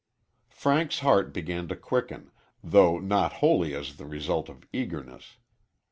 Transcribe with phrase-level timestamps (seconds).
[0.49, 2.31] Frank's heart began to quicken,
[2.63, 5.37] though not wholly as the result of eagerness.